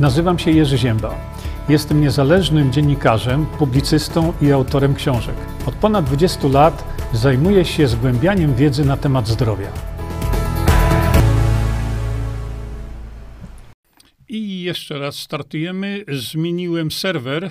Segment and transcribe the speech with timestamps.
[0.00, 1.14] Nazywam się Jerzy Ziemba.
[1.68, 5.34] Jestem niezależnym dziennikarzem, publicystą i autorem książek.
[5.66, 9.68] Od ponad 20 lat zajmuję się zgłębianiem wiedzy na temat zdrowia.
[14.28, 16.04] I jeszcze raz startujemy.
[16.08, 17.50] Zmieniłem serwer.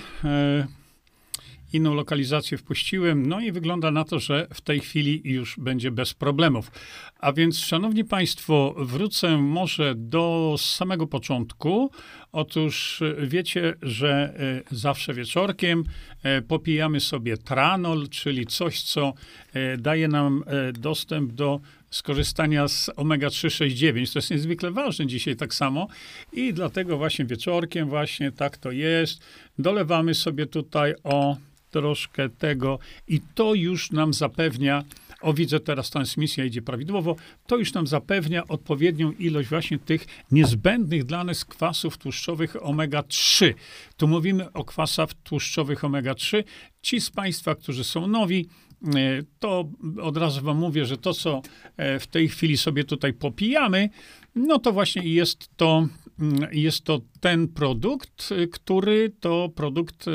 [1.74, 5.90] E, inną lokalizację wpuściłem, no i wygląda na to, że w tej chwili już będzie
[5.90, 6.70] bez problemów.
[7.18, 11.90] A więc, szanowni państwo, wrócę może do samego początku.
[12.32, 14.34] Otóż wiecie, że
[14.70, 15.84] e, zawsze wieczorkiem
[16.22, 19.14] e, popijamy sobie tranol, czyli coś, co
[19.52, 21.60] e, daje nam dostęp do
[21.90, 24.12] skorzystania z omega-369.
[24.12, 25.88] To jest niezwykle ważne dzisiaj tak samo
[26.32, 29.22] i dlatego właśnie wieczorkiem właśnie tak to jest.
[29.58, 31.36] Dolewamy sobie tutaj o
[31.70, 34.84] troszkę tego i to już nam zapewnia,
[35.20, 41.04] o widzę teraz transmisja idzie prawidłowo, to już nam zapewnia odpowiednią ilość właśnie tych niezbędnych
[41.04, 43.54] dla nas kwasów tłuszczowych omega-3.
[43.96, 46.44] Tu mówimy o kwasach tłuszczowych omega-3.
[46.82, 48.48] Ci z Państwa, którzy są nowi,
[48.86, 49.68] e, to
[50.02, 51.42] od razu Wam mówię, że to, co
[51.76, 53.88] e, w tej chwili sobie tutaj popijamy,
[54.34, 55.88] no to właśnie jest to,
[56.20, 60.06] mm, jest to ten produkt, e, który to produkt.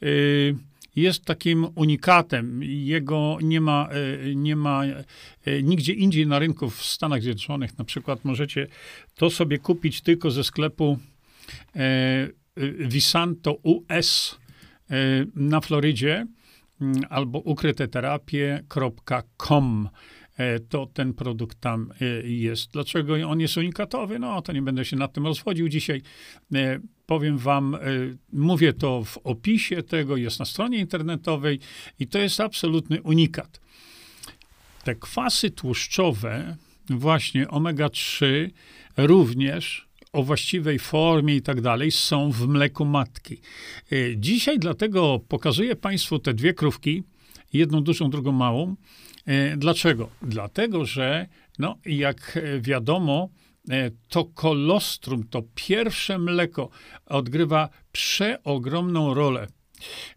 [0.00, 0.56] Yy,
[0.96, 2.62] jest takim unikatem.
[2.62, 5.04] Jego nie ma, e, nie ma e,
[5.62, 7.78] nigdzie indziej na rynku w Stanach Zjednoczonych.
[7.78, 8.66] Na przykład możecie
[9.14, 10.98] to sobie kupić tylko ze sklepu
[11.76, 12.28] e,
[12.78, 14.38] Visanto US
[15.34, 16.26] na Florydzie
[16.80, 19.88] mm, albo ukryteterapie.com
[20.68, 21.92] to ten produkt tam
[22.24, 22.72] jest.
[22.72, 24.18] Dlaczego on jest unikatowy?
[24.18, 26.02] No, to nie będę się nad tym rozwodził dzisiaj
[27.06, 31.58] powiem wam, y, mówię to w opisie tego, jest na stronie internetowej
[31.98, 33.60] i to jest absolutny unikat.
[34.84, 36.56] Te kwasy tłuszczowe,
[36.90, 38.50] właśnie omega-3,
[38.96, 43.40] również o właściwej formie i tak dalej, są w mleku matki.
[43.92, 47.02] Y, dzisiaj dlatego pokazuję Państwu te dwie krówki,
[47.52, 48.76] jedną dużą, drugą małą.
[49.28, 50.10] Y, dlaczego?
[50.22, 51.26] Dlatego, że
[51.58, 53.28] no, jak wiadomo,
[54.08, 56.70] to kolostrum, to pierwsze mleko
[57.06, 59.46] odgrywa przeogromną rolę.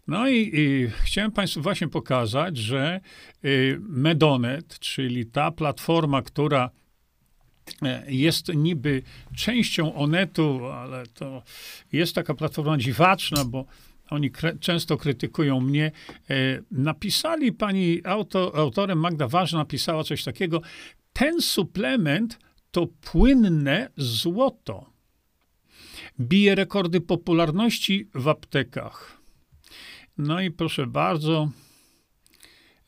[0.06, 3.00] No i, i, chciałem Państwu właśnie pokazać, że
[3.44, 6.70] y, Medonet, czyli ta platforma, która
[7.82, 9.02] e, jest niby
[9.36, 11.42] częścią Onetu, ale to
[11.92, 13.66] jest taka platforma dziwaczna, bo
[14.10, 15.92] oni kre, często krytykują mnie.
[16.30, 16.34] E,
[16.70, 20.60] napisali, pani auto, autorem Magda Ważna napisała coś takiego,
[21.12, 22.38] ten suplement
[22.76, 24.90] to płynne złoto.
[26.20, 29.20] Bije rekordy popularności w aptekach.
[30.18, 31.48] No i proszę bardzo,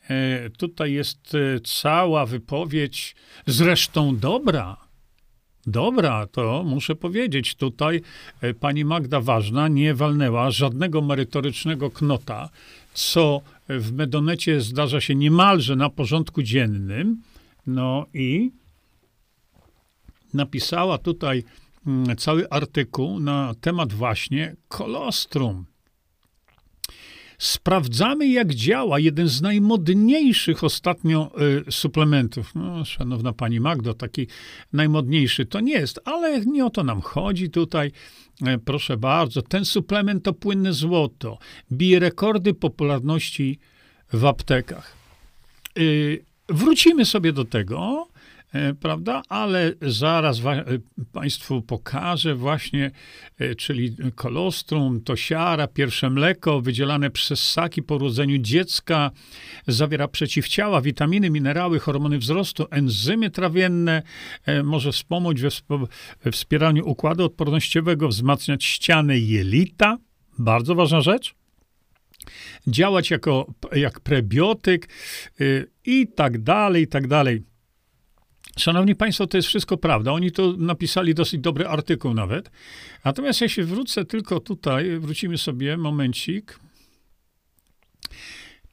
[0.09, 3.17] e, tutaj jest e, cała wypowiedź,
[3.47, 4.77] zresztą dobra.
[5.67, 7.55] Dobra, to muszę powiedzieć.
[7.55, 8.01] Tutaj
[8.41, 12.49] e, pani Magda Ważna nie walnęła żadnego merytorycznego knota,
[12.95, 17.23] co w Medonecie zdarza się niemalże na porządku dziennym.
[17.67, 18.51] No i
[20.39, 21.45] napisała tutaj
[21.87, 25.65] mm, cały artykuł na temat właśnie kolostrum.
[27.39, 31.31] Sprawdzamy, jak działa jeden z najmodniejszych ostatnio
[31.69, 32.55] y, suplementów.
[32.55, 34.27] No, szanowna pani Magdo, taki
[34.73, 37.93] najmodniejszy to nie jest, ale nie o to nam chodzi tutaj.
[38.47, 41.39] E, proszę bardzo, ten suplement to płynne złoto.
[41.73, 43.59] Bije rekordy popularności
[44.13, 44.97] w aptekach.
[45.79, 48.09] Y, wrócimy sobie do tego.
[48.53, 49.23] E, prawda?
[49.29, 50.65] Ale zaraz e,
[51.13, 52.91] Państwu pokażę właśnie,
[53.39, 59.11] e, czyli kolostrum, to siara, pierwsze mleko wydzielane przez ssaki po urodzeniu dziecka,
[59.67, 64.03] zawiera przeciwciała, witaminy, minerały, hormony wzrostu, enzymy trawienne,
[64.65, 69.99] może wspomóc we, wspieraniu układu odpornościowego, wzmacniać ściany jelita,
[70.39, 71.35] bardzo ważna rzecz,
[72.67, 74.89] działać jako, jak prebiotyk
[75.85, 77.43] i tak dalej, i tak dalej.
[78.59, 80.13] Szanowni Państwo, to jest wszystko prawda.
[80.13, 82.51] Oni to napisali dosyć dobry artykuł nawet.
[83.05, 86.59] Natomiast ja się wrócę tylko tutaj, wrócimy sobie momencik.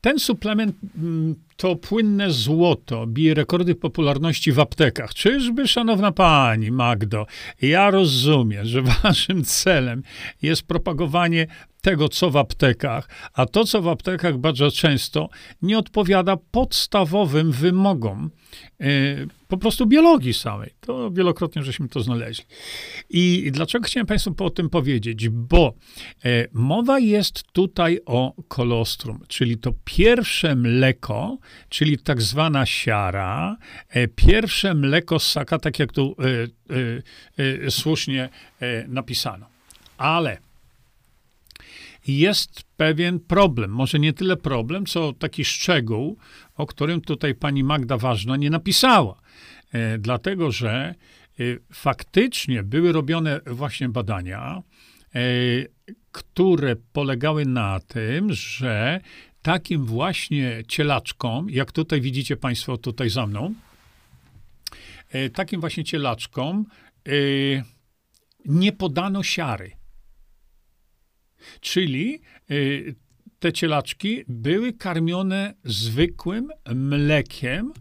[0.01, 5.13] Ten suplement mm, to płynne złoto, bije rekordy popularności w aptekach.
[5.13, 7.25] Czyżby, szanowna pani Magdo,
[7.61, 10.03] ja rozumiem, że waszym celem
[10.41, 11.47] jest propagowanie
[11.85, 15.29] tego, co w aptekach, a to, co w aptekach bardzo często
[15.61, 18.31] nie odpowiada podstawowym wymogom
[18.79, 20.69] yy, po prostu biologii samej.
[20.79, 22.45] To wielokrotnie żeśmy to znaleźli.
[23.09, 25.29] I dlaczego chciałem Państwu o tym powiedzieć?
[25.29, 25.73] Bo
[26.23, 31.37] yy, mowa jest tutaj o kolostrum, czyli to pierwsze mleko,
[31.69, 33.57] czyli tak zwana siara,
[33.95, 36.15] yy, pierwsze mleko ssaka, tak jak tu
[37.69, 38.29] słusznie
[38.87, 39.45] napisano.
[39.97, 40.37] Ale
[42.07, 46.17] jest pewien problem, może nie tyle problem, co taki szczegół,
[46.55, 49.21] o którym tutaj pani Magda Ważna nie napisała.
[49.71, 50.95] E, dlatego, że
[51.39, 51.43] e,
[51.73, 54.61] faktycznie były robione właśnie badania,
[55.15, 55.19] e,
[56.11, 58.99] które polegały na tym, że
[59.45, 63.53] takim właśnie cielaczkom, jak tutaj widzicie Państwo tutaj za mną,
[65.09, 66.65] e, takim właśnie cielaczkom
[67.07, 67.11] e,
[68.45, 69.71] nie podano siary.
[71.61, 72.55] Czyli e,
[73.39, 77.73] te cielaczki były karmione zwykłym mlekiem,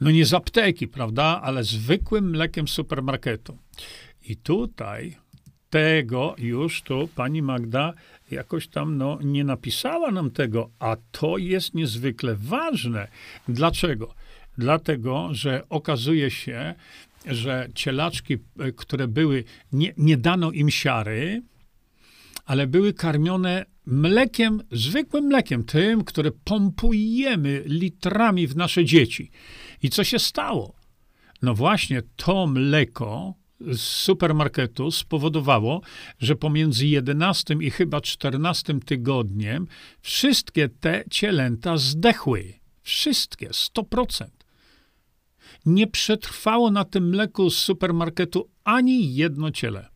[0.00, 3.58] no nie z apteki, prawda, ale zwykłym mlekiem supermarketu.
[4.22, 5.16] I tutaj
[5.70, 7.94] tego już tu pani Magda
[8.32, 13.08] jakoś tam no, nie napisała nam tego, a to jest niezwykle ważne.
[13.48, 14.14] Dlaczego?
[14.58, 16.74] Dlatego, że okazuje się,
[17.26, 21.42] że cielaczki, e, które były, nie, nie dano im siary,
[22.44, 29.30] ale były karmione mlekiem, zwykłym mlekiem, tym, które pompujemy litrami w nasze dzieci.
[29.82, 30.74] I co się stało?
[31.42, 33.34] No właśnie to mleko
[33.68, 35.80] z supermarketu spowodowało,
[36.18, 39.66] że pomiędzy 11 i chyba 14 tygodniem
[40.00, 42.54] wszystkie te cielęta zdechły.
[42.82, 44.26] Wszystkie, 100%.
[45.66, 49.88] Nie przetrwało na tym mleku z supermarketu ani jedno ciele.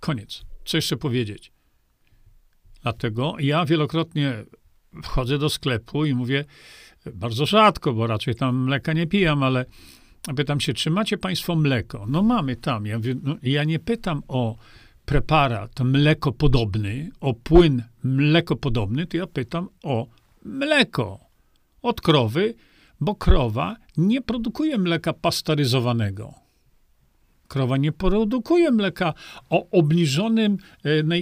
[0.00, 0.42] Koniec.
[0.64, 1.52] Co jeszcze powiedzieć?
[2.82, 4.44] Dlatego ja wielokrotnie
[5.02, 6.44] wchodzę do sklepu i mówię,
[7.14, 9.64] bardzo rzadko, bo raczej tam mleka nie pijam, ale
[10.36, 12.06] pytam się, czy macie państwo mleko?
[12.08, 12.86] No mamy tam.
[12.86, 14.56] Ja, mówię, no, ja nie pytam o
[15.04, 20.06] preparat mleko podobny, o płyn mleko podobny, to ja pytam o
[20.44, 21.20] mleko
[21.82, 22.54] od krowy,
[23.00, 26.34] bo krowa nie produkuje mleka pasteryzowanego.
[27.48, 29.14] Krowa nie produkuje mleka
[29.50, 30.58] o obniżonej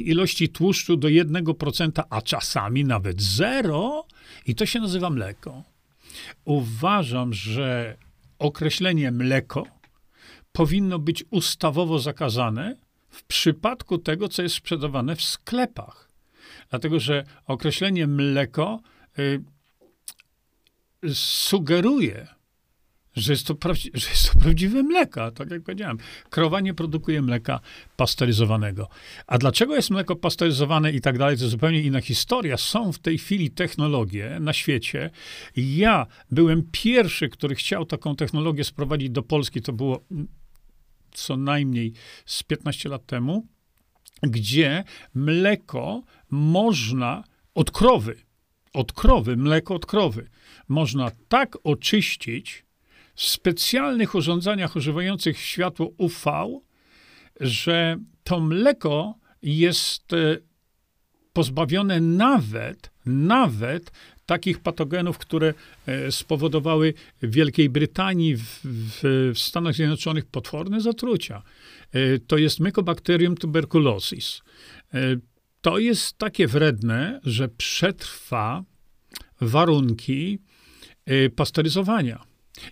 [0.09, 4.07] ilości tłuszczu do 1%, a czasami nawet zero,
[4.47, 5.63] i to się nazywa mleko.
[6.44, 7.96] Uważam, że
[8.38, 9.64] określenie mleko
[10.52, 12.76] powinno być ustawowo zakazane
[13.08, 16.11] w przypadku tego, co jest sprzedawane w sklepach.
[16.70, 18.81] Dlatego, że określenie mleko
[19.19, 19.43] y,
[21.14, 22.34] sugeruje,
[23.16, 23.56] że jest, to
[23.94, 25.99] że jest to prawdziwe mleko, tak jak powiedziałem.
[26.31, 27.61] Krowa nie produkuje mleka
[27.96, 28.88] pasteryzowanego.
[29.26, 32.56] A dlaczego jest mleko pasteryzowane i tak dalej, to zupełnie inna historia.
[32.56, 35.11] Są w tej chwili technologie na świecie.
[35.56, 39.62] Ja byłem pierwszy, który chciał taką technologię sprowadzić do Polski.
[39.62, 40.05] To było
[41.12, 41.93] co najmniej
[42.26, 43.46] z 15 lat temu,
[44.22, 44.84] gdzie
[45.14, 47.25] mleko można
[47.55, 48.16] od krowy,
[48.72, 50.28] od krowy, mleko od krowy,
[50.69, 52.64] można tak oczyścić,
[53.16, 56.25] specjalnych urządzeniach używających światło UV,
[57.40, 60.37] że to mleko jest e,
[61.32, 63.93] pozbawione nawet, nawet
[64.26, 65.55] takich patogenów, które
[65.87, 71.43] e, spowodowały w Wielkiej Brytanii, w, w, w Stanach Zjednoczonych potworne zatrucia.
[71.93, 74.43] E, to jest Mycobacterium tuberculosis.
[75.61, 78.64] To jest takie wredne, że przetrwa
[79.40, 80.38] warunki
[81.37, 82.25] pasteryzowania.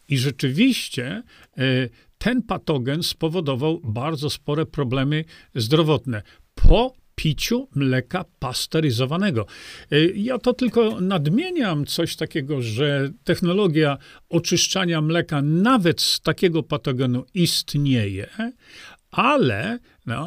[0.08, 1.22] I rzeczywiście
[1.58, 6.22] e, ten patogen spowodował bardzo spore problemy zdrowotne.
[6.54, 9.46] Po piciu mleka pasteryzowanego.
[9.92, 17.24] E, ja to tylko nadmieniam coś takiego, że technologia oczyszczania mleka nawet z takiego patogenu
[17.34, 18.28] istnieje,
[19.12, 20.26] ale no,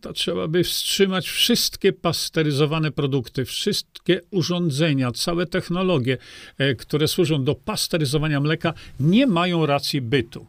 [0.00, 6.18] to trzeba by wstrzymać wszystkie pasteryzowane produkty, wszystkie urządzenia, całe technologie,
[6.58, 10.46] e, które służą do pasteryzowania mleka, nie mają racji bytu.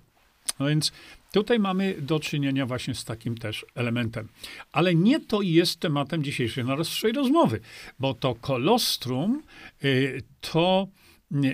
[0.60, 0.92] No więc
[1.32, 4.28] tutaj mamy do czynienia właśnie z takim też elementem.
[4.72, 7.60] Ale nie to jest tematem dzisiejszej naszej rozmowy,
[8.00, 9.44] bo to kolostrum
[9.84, 9.88] e,
[10.42, 10.88] to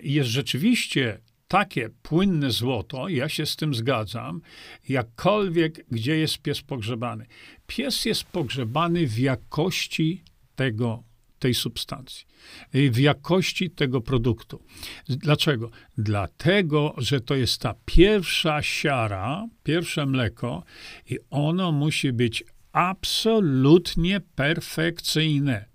[0.03, 1.19] jest rzeczywiście
[1.51, 4.41] takie płynne złoto, ja się z tym zgadzam,
[4.89, 7.25] jakkolwiek gdzie jest pies pogrzebany.
[7.67, 10.23] Pies jest pogrzebany w jakości
[10.55, 11.03] tego,
[11.39, 12.25] tej substancji,
[12.73, 14.63] w jakości tego produktu.
[15.07, 15.69] Dlaczego?
[15.97, 20.63] Dlatego, że to jest ta pierwsza siara, pierwsze mleko
[21.09, 25.65] i ono musi być absolutnie perfekcyjne.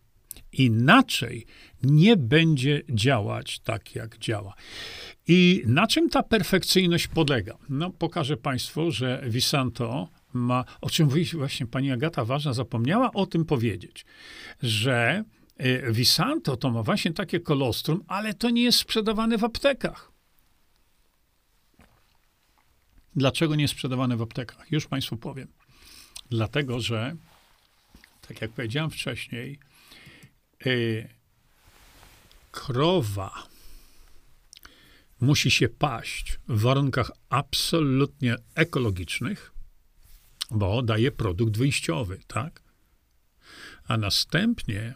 [0.52, 1.47] Inaczej
[1.83, 4.54] nie będzie działać tak, jak działa.
[5.28, 7.59] I na czym ta perfekcyjność polega?
[7.68, 13.45] No, pokażę Państwu, że Visanto ma, o czym właśnie pani Agata Ważna zapomniała o tym
[13.45, 14.06] powiedzieć,
[14.62, 15.25] że
[15.56, 20.12] e, Visanto to ma właśnie takie kolostrum, ale to nie jest sprzedawane w aptekach.
[23.16, 24.73] Dlaczego nie sprzedawane w aptekach?
[24.73, 25.49] Już Państwu powiem.
[26.30, 27.16] Dlatego, że,
[28.28, 29.59] tak jak powiedziałem wcześniej,
[30.64, 31.15] yy,
[32.56, 33.48] krowa
[35.20, 39.52] musi się paść w warunkach absolutnie ekologicznych,
[40.50, 42.62] bo daje produkt wyjściowy, tak?
[43.88, 44.94] A następnie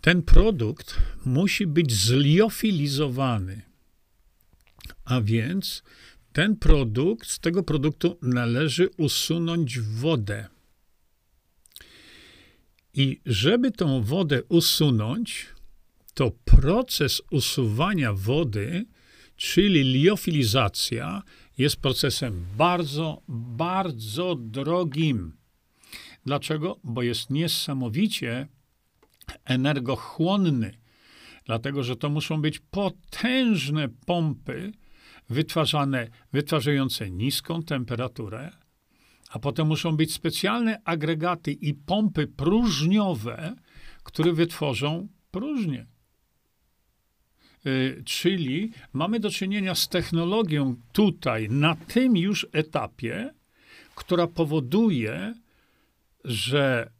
[0.00, 3.62] ten produkt musi być zliofilizowany.
[5.04, 5.82] A więc
[6.32, 10.48] ten produkt, z tego produktu należy usunąć wodę.
[12.94, 15.57] I żeby tą wodę usunąć,
[16.18, 18.86] to proces usuwania wody,
[19.36, 21.22] czyli liofilizacja,
[21.58, 25.36] jest procesem bardzo, bardzo drogim.
[26.26, 26.80] Dlaczego?
[26.84, 28.48] Bo jest niesamowicie
[29.44, 30.78] energochłonny.
[31.44, 34.72] Dlatego, że to muszą być potężne pompy
[35.28, 38.50] wytwarzane, wytwarzające niską temperaturę,
[39.30, 43.56] a potem muszą być specjalne agregaty i pompy próżniowe,
[44.02, 45.86] które wytworzą próżnię.
[47.66, 53.34] Y, czyli mamy do czynienia z technologią tutaj, na tym już etapie,
[53.94, 55.34] która powoduje,
[56.24, 56.90] że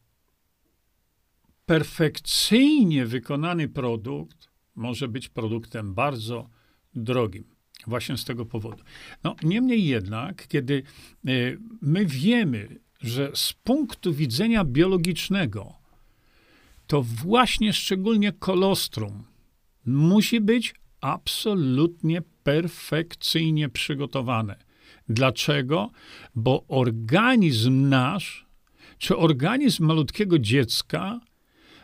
[1.66, 6.48] perfekcyjnie wykonany produkt może być produktem bardzo
[6.94, 7.44] drogim.
[7.86, 8.82] Właśnie z tego powodu.
[9.24, 10.82] No, niemniej jednak, kiedy
[11.28, 15.74] y, my wiemy, że z punktu widzenia biologicznego,
[16.86, 19.24] to właśnie szczególnie kolostrum
[19.88, 24.56] musi być absolutnie perfekcyjnie przygotowane.
[25.08, 25.90] Dlaczego?
[26.34, 28.46] Bo organizm nasz,
[28.98, 31.20] czy organizm malutkiego dziecka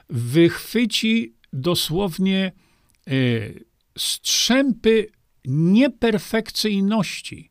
[0.08, 2.52] wychwyci dosłownie
[3.08, 3.64] y,
[3.99, 5.06] strzępy
[5.44, 7.50] nieperfekcyjności.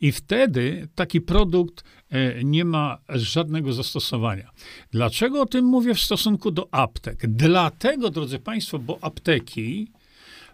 [0.00, 4.50] I wtedy taki produkt e, nie ma żadnego zastosowania.
[4.90, 7.26] Dlaczego o tym mówię w stosunku do aptek?
[7.26, 9.92] Dlatego, drodzy Państwo, bo apteki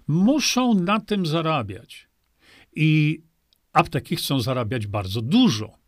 [0.06, 2.08] muszą na tym zarabiać.
[2.76, 3.20] I
[3.72, 5.78] apteki chcą zarabiać bardzo dużo.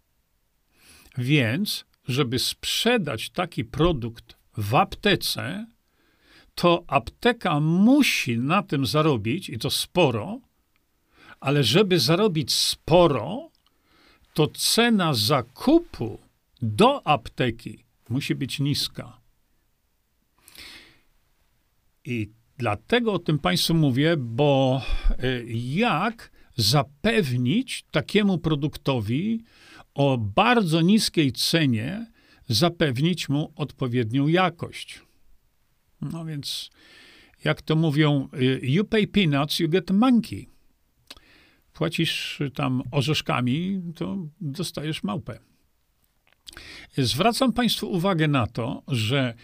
[1.18, 5.66] Więc, żeby sprzedać taki produkt w aptece,
[6.54, 10.40] to apteka musi na tym zarobić i to sporo,
[11.40, 13.50] ale żeby zarobić sporo,
[14.34, 16.18] to cena zakupu
[16.62, 19.20] do apteki musi być niska.
[22.04, 24.82] I dlatego o tym Państwu mówię, bo
[25.24, 29.44] y, jak zapewnić takiemu produktowi
[29.94, 32.06] o bardzo niskiej cenie,
[32.48, 35.02] zapewnić mu odpowiednią jakość.
[36.00, 36.70] No więc,
[37.44, 40.55] jak to mówią, y, you pay peanuts, you get monkey.
[41.76, 45.38] Płacisz tam orzeszkami, to dostajesz małpę.
[46.98, 49.34] Zwracam Państwu uwagę na to, że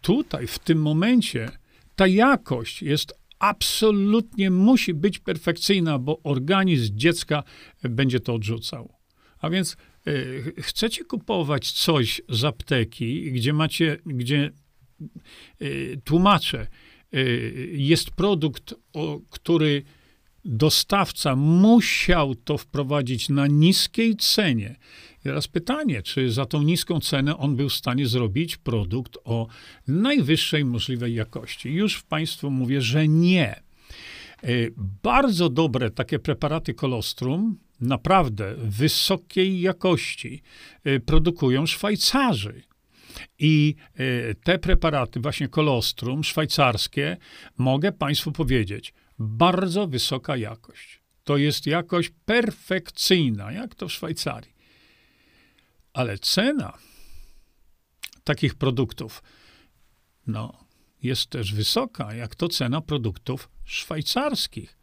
[0.00, 1.50] tutaj, w tym momencie,
[1.96, 7.42] ta jakość jest absolutnie, musi być perfekcyjna, bo organizm dziecka
[7.82, 8.94] będzie to odrzucał.
[9.38, 14.50] A więc y, chcecie kupować coś z apteki, gdzie macie, gdzie
[15.62, 16.66] Y, tłumaczę,
[17.14, 18.74] y, jest produkt,
[19.30, 19.82] który
[20.44, 24.76] dostawca musiał to wprowadzić na niskiej cenie.
[25.22, 29.46] Teraz pytanie, czy za tą niską cenę on był w stanie zrobić produkt o
[29.88, 31.70] najwyższej możliwej jakości?
[31.70, 33.62] Już Państwu mówię, że nie.
[34.44, 34.72] Y,
[35.02, 40.42] bardzo dobre takie preparaty kolostrum, naprawdę wysokiej jakości,
[41.06, 42.62] produkują Szwajcarzy.
[43.38, 47.16] I e, te preparaty, właśnie kolostrum szwajcarskie,
[47.58, 51.00] mogę Państwu powiedzieć, bardzo wysoka jakość.
[51.24, 54.54] To jest jakość perfekcyjna, jak to w Szwajcarii.
[55.92, 56.78] Ale cena
[58.24, 59.22] takich produktów,
[60.26, 60.64] no,
[61.02, 64.78] jest też wysoka, jak to cena produktów szwajcarskich.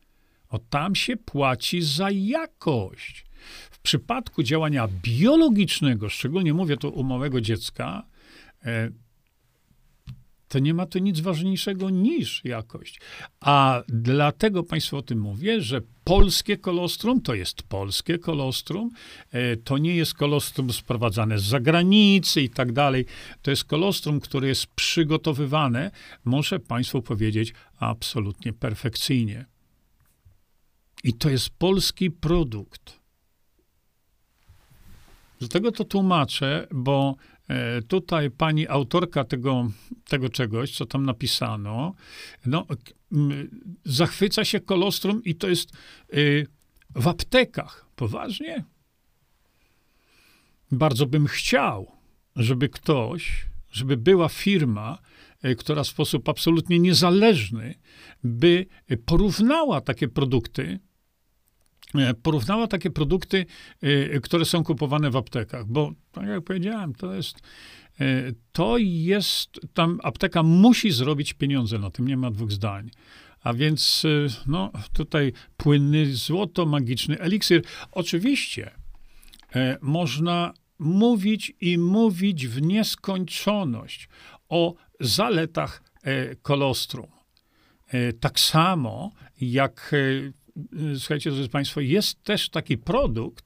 [0.49, 3.25] O tam się płaci za jakość.
[3.71, 8.05] W przypadku działania biologicznego, szczególnie mówię tu u małego dziecka,
[8.65, 8.89] E,
[10.51, 12.99] to nie ma tu nic ważniejszego niż jakość.
[13.39, 18.89] A dlatego Państwu o tym mówię, że polskie kolostrum to jest polskie kolostrum,
[19.31, 23.05] e, to nie jest kolostrum sprowadzane z zagranicy i tak dalej.
[23.41, 25.91] To jest kolostrum, które jest przygotowywane,
[26.25, 29.45] muszę Państwu powiedzieć, absolutnie perfekcyjnie.
[31.03, 32.99] I to jest polski produkt.
[35.39, 37.15] Dlatego to tłumaczę, bo
[37.87, 39.71] tutaj pani autorka tego,
[40.07, 41.93] tego czegoś, co tam napisano,
[42.45, 42.65] no,
[43.85, 45.71] zachwyca się kolostrum i to jest
[46.13, 46.47] y,
[46.95, 47.85] w aptekach.
[47.95, 48.63] Poważnie?
[50.71, 51.91] Bardzo bym chciał,
[52.35, 54.97] żeby ktoś, żeby była firma,
[55.41, 57.75] e, która w sposób absolutnie niezależny
[58.23, 58.65] by
[59.05, 60.90] porównała takie produkty, e,
[62.23, 63.45] porównała takie produkty,
[63.81, 67.41] e, które są kupowane w aptekach, bo tak jak powiedziałem, to jest
[68.51, 72.89] to jest, tam apteka musi zrobić pieniądze na tym, nie ma dwóch zdań.
[73.43, 74.03] A więc
[74.47, 77.61] no, tutaj płynny złoto, magiczny eliksir.
[77.91, 78.71] Oczywiście
[79.81, 84.09] można mówić i mówić w nieskończoność
[84.49, 87.07] o zaletach e, kolostrum.
[87.87, 90.31] E, tak samo jak, e,
[90.99, 93.45] słuchajcie, drodzy Państwo, jest też taki produkt,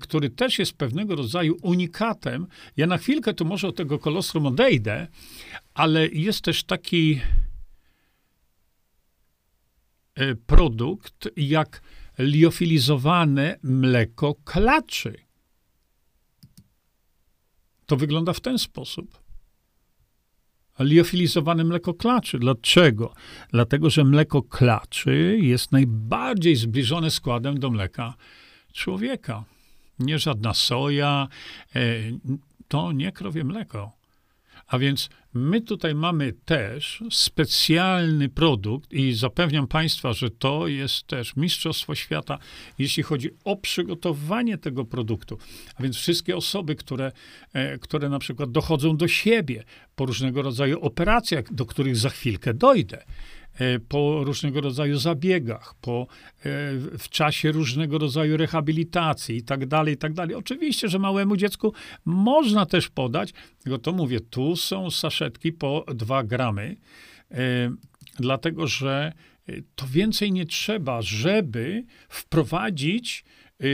[0.00, 2.46] który też jest pewnego rodzaju unikatem.
[2.76, 5.06] Ja na chwilkę tu może od tego kolostrum odejdę,
[5.74, 7.20] ale jest też taki
[10.46, 11.82] produkt jak
[12.18, 15.14] liofilizowane mleko klaczy.
[17.86, 19.25] To wygląda w ten sposób.
[20.78, 22.38] Liofilizowane mleko klaczy.
[22.38, 23.14] Dlaczego?
[23.52, 28.14] Dlatego, że mleko klaczy jest najbardziej zbliżone składem do mleka
[28.72, 29.44] człowieka.
[29.98, 31.28] Nie żadna soja,
[31.76, 31.80] e,
[32.68, 33.95] to nie krowie mleko.
[34.66, 41.36] A więc my tutaj mamy też specjalny produkt i zapewniam Państwa, że to jest też
[41.36, 42.38] Mistrzostwo Świata,
[42.78, 45.38] jeśli chodzi o przygotowanie tego produktu.
[45.74, 47.12] A więc wszystkie osoby, które,
[47.52, 49.64] e, które na przykład dochodzą do siebie
[49.96, 53.04] po różnego rodzaju operacjach, do których za chwilkę dojdę,
[53.88, 56.06] po różnego rodzaju zabiegach, po,
[56.38, 56.44] e,
[56.98, 60.34] w czasie różnego rodzaju rehabilitacji i tak dalej, i tak dalej.
[60.34, 61.72] Oczywiście, że małemu dziecku
[62.04, 63.32] można też podać,
[63.62, 66.76] tylko to mówię, tu są saszetki po 2 gramy,
[67.30, 67.36] e,
[68.18, 69.12] dlatego że
[69.74, 73.24] to więcej nie trzeba, żeby wprowadzić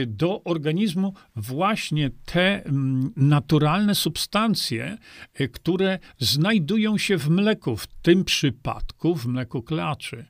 [0.07, 4.97] do organizmu właśnie te mm, naturalne substancje,
[5.41, 10.25] y, które znajdują się w mleku, w tym przypadku w mleku klaczy.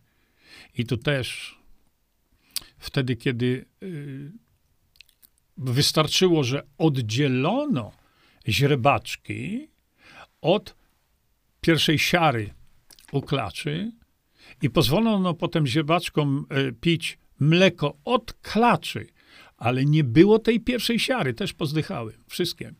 [0.78, 1.58] I tu też
[2.78, 4.32] wtedy, kiedy y,
[5.58, 7.92] wystarczyło, że oddzielono
[8.48, 9.68] źrebaczki
[10.42, 10.76] od
[11.62, 12.54] pierwszej siary
[13.12, 13.92] u klaczy
[14.62, 16.46] i pozwolono potem źrebaczkom
[16.82, 19.08] pić mleko od klaczy,
[19.64, 22.74] ale nie było tej pierwszej siary, też pozdychały, wszystkie.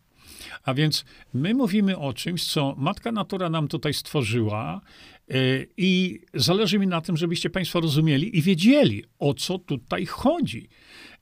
[0.64, 4.82] A więc my mówimy o czymś, co Matka Natura nam tutaj stworzyła
[5.28, 10.70] yy, i zależy mi na tym, żebyście Państwo rozumieli i wiedzieli, o co tutaj chodzi.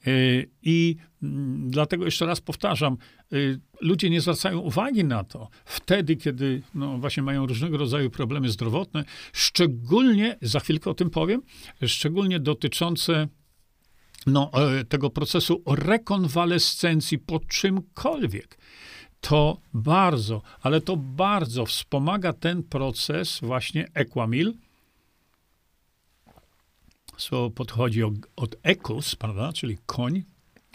[0.06, 1.30] Yy, I yy,
[1.67, 2.97] dlatego jeszcze raz powtarzam,
[3.34, 8.50] y, ludzie nie zwracają uwagi na to wtedy, kiedy no, właśnie mają różnego rodzaju problemy
[8.50, 11.41] zdrowotne, szczególnie, za chwilkę o tym powiem,
[11.88, 13.28] szczególnie dotyczące
[14.28, 18.58] no, e, tego procesu rekonwalescencji po czymkolwiek,
[19.22, 24.54] to bardzo, ale to bardzo wspomaga ten proces właśnie Equamil.
[27.18, 28.04] Słowo podchodzi
[28.36, 30.24] od, ekus, prawda, czyli koń,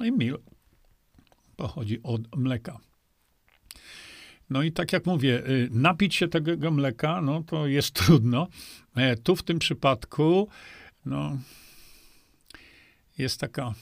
[0.01, 0.39] no i mil
[1.57, 2.79] pochodzi od mleka.
[4.51, 8.49] No i tak jak mówię, y, napić się tego mleka, no to jest trudno.
[8.97, 10.49] E, tu w tym przypadku,
[11.07, 11.39] no,
[13.19, 13.75] jest taka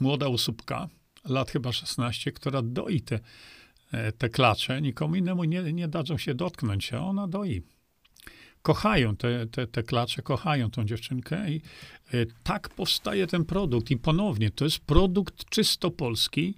[0.00, 0.88] młoda usupka,
[1.24, 3.20] lat chyba 16, która doi te,
[3.92, 4.82] e, te klacze.
[4.82, 7.62] Nikomu innemu nie, nie dadzą się dotknąć, a ona doi.
[8.62, 13.90] Kochają te, te, te klacze, kochają tą dziewczynkę i e, tak powstaje ten produkt.
[13.90, 16.54] I ponownie, to jest produkt czysto polski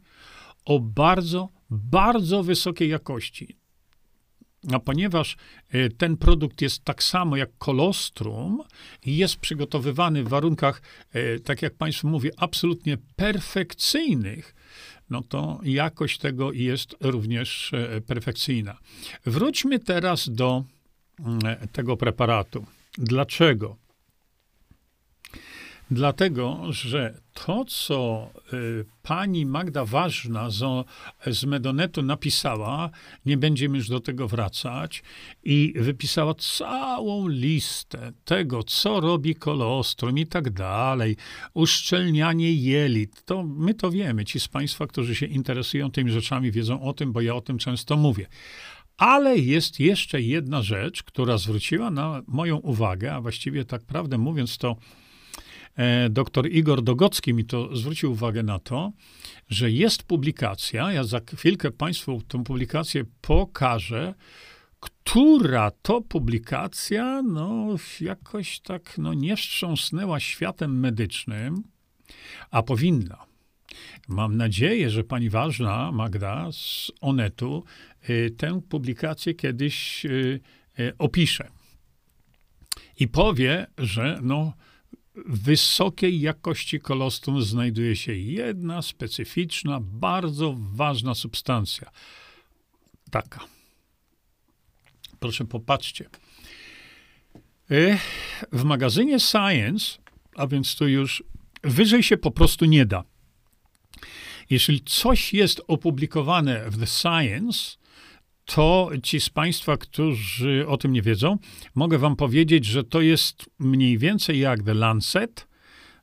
[0.65, 3.57] o bardzo, bardzo wysokiej jakości.
[4.73, 5.37] A ponieważ
[5.71, 8.63] e, ten produkt jest tak samo jak kolostrum
[9.05, 14.55] i jest przygotowywany w warunkach, e, tak jak Państwu mówię, absolutnie perfekcyjnych,
[15.11, 18.79] no to jakość tego jest również e, perfekcyjna.
[19.27, 20.65] Wróćmy teraz do
[21.21, 21.41] mm,
[21.73, 22.67] tego preparatu.
[22.99, 23.86] Dlaczego?
[25.91, 30.87] Dlatego, że to, co y, pani Magda Ważna z,
[31.27, 32.91] z Medonetu napisała,
[33.27, 35.03] nie będziemy już do tego wracać,
[35.45, 41.17] i wypisała całą listę tego, co robi kolostrum i tak dalej,
[41.55, 43.25] uszczelnianie jelit.
[43.25, 44.25] To my to wiemy.
[44.25, 47.59] Ci z Państwa, którzy się interesują tymi rzeczami, wiedzą o tym, bo ja o tym
[47.59, 48.27] często mówię.
[48.97, 54.59] Ale jest jeszcze jedna rzecz, która zwróciła na moją uwagę, a właściwie tak prawdę mówiąc,
[54.59, 54.77] to
[56.11, 58.93] doktor Igor Dogocki mi to zwrócił uwagę na to,
[59.49, 64.15] że jest publikacja, ja za chwilkę Państwu tę publikację pokażę,
[64.81, 71.63] która to publikacja, no, jakoś tak, no, nie wstrząsnęła światem medycznym,
[72.51, 73.27] a powinna.
[74.09, 77.65] Mam nadzieję, że pani ważna, Magda, z Onetu,
[78.11, 80.41] y, tę publikację kiedyś y,
[80.79, 81.49] y, opisze.
[83.01, 84.53] I powie, że no,
[85.27, 91.91] wysokiej jakości kolostrum znajduje się jedna specyficzna, bardzo ważna substancja.
[93.11, 93.45] Taka.
[95.21, 96.09] Proszę popatrzcie.
[98.53, 99.99] W magazynie Science,
[100.37, 101.25] a więc to już
[101.63, 103.05] wyżej się po prostu nie da.
[104.51, 107.77] Jeśli coś jest opublikowane w The Science,
[108.47, 111.39] to ci z Państwa, którzy o tym nie wiedzą,
[111.75, 115.49] mogę Wam powiedzieć, że to jest mniej więcej jak The Lancet,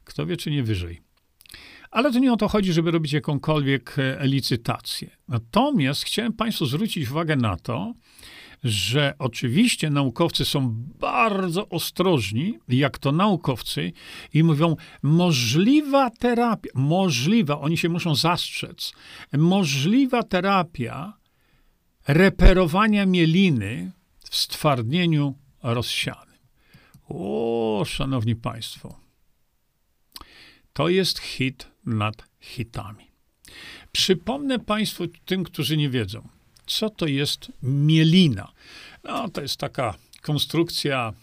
[0.03, 1.01] kto wie, czy nie wyżej.
[1.91, 5.09] Ale to nie o to chodzi, żeby robić jakąkolwiek e, licytację.
[5.27, 7.93] Natomiast chciałem Państwu zwrócić uwagę na to,
[8.63, 13.91] że oczywiście naukowcy są bardzo ostrożni, jak to naukowcy,
[14.33, 18.93] i mówią, możliwa terapia, możliwa, oni się muszą zastrzec,
[19.33, 21.22] możliwa terapia
[22.07, 23.91] reperowania mieliny
[24.29, 26.37] w stwardnieniu rozsianym.
[27.09, 28.99] O, szanowni państwo,
[30.73, 33.07] to jest hit nad hitami.
[33.91, 36.27] Przypomnę państwu, tym, którzy nie wiedzą,
[36.65, 38.51] co to jest mielina.
[39.03, 41.13] No, to jest taka konstrukcja,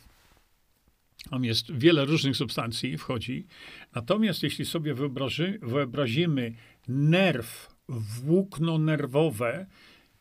[1.30, 3.46] tam jest wiele różnych substancji, wchodzi.
[3.94, 4.94] Natomiast jeśli sobie
[5.62, 6.54] wyobrazimy
[6.88, 9.66] nerw, włókno nerwowe,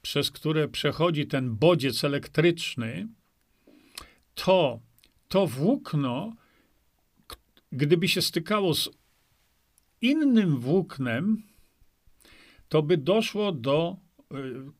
[0.01, 3.07] przez które przechodzi ten bodziec elektryczny,
[4.35, 4.79] to
[5.27, 6.33] to włókno,
[7.71, 8.89] gdyby się stykało z
[10.01, 11.43] innym włóknem,
[12.69, 13.97] to by doszło do,
[14.33, 14.35] y,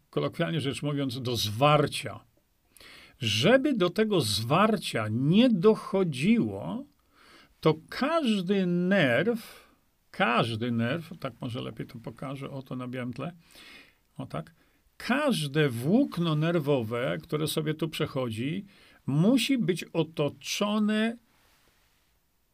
[0.09, 2.19] kolokwialnie rzecz mówiąc, do zwarcia.
[3.19, 6.85] Żeby do tego zwarcia nie dochodziło,
[7.59, 9.69] to każdy nerw,
[10.11, 13.31] każdy nerw, tak może lepiej to pokażę, oto na białym tle,
[14.17, 14.55] o tak,
[15.07, 18.65] każde włókno nerwowe, które sobie tu przechodzi,
[19.05, 21.17] musi być otoczone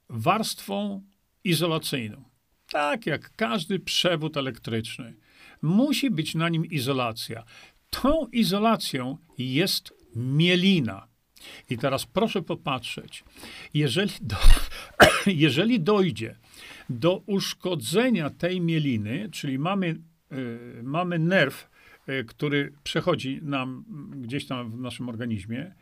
[0.09, 1.03] warstwą
[1.43, 2.23] izolacyjną.
[2.69, 5.13] Tak jak każdy przewód elektryczny.
[5.61, 7.43] Musi być na nim izolacja.
[7.89, 11.07] Tą izolacją jest mielina.
[11.69, 13.23] I teraz proszę popatrzeć.
[13.73, 14.35] Jeżeli, do,
[15.45, 16.35] jeżeli dojdzie
[16.89, 19.95] do uszkodzenia tej mieliny, czyli mamy,
[20.31, 21.74] y, mamy nerw,
[22.27, 25.75] który przechodzi nam gdzieś tam w naszym organizmie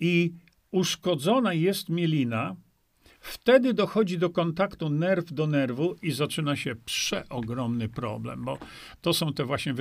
[0.00, 0.32] i
[0.70, 2.56] uszkodzona jest mielina,
[3.20, 8.58] wtedy dochodzi do kontaktu nerw do nerwu i zaczyna się przeogromny problem, bo
[9.00, 9.74] to są te właśnie